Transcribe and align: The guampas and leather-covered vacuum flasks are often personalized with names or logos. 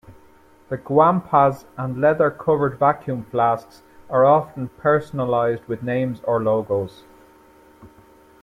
The 0.69 0.79
guampas 0.79 1.65
and 1.77 2.01
leather-covered 2.01 2.79
vacuum 2.79 3.23
flasks 3.29 3.83
are 4.09 4.25
often 4.25 4.69
personalized 4.69 5.65
with 5.67 5.83
names 5.83 6.21
or 6.21 6.41
logos. 6.41 7.03